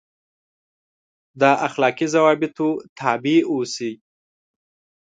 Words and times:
دا 1.39 1.51
اخلاقي 1.67 2.05
ضوابطو 2.15 2.67
تابع 2.99 3.37
اوسي. 3.51 3.91